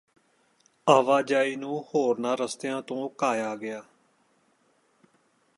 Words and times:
ਆਵਾਜਾਈ 0.87 1.55
ਨੂੰ 1.55 1.85
ਹੋਰਨਾਂ 1.95 2.35
ਰਸਤਿਆਂ 2.37 2.81
ਤੋਂ 2.81 3.09
ਘਾਇਆ 3.23 3.55
ਗਿਆ 3.55 3.81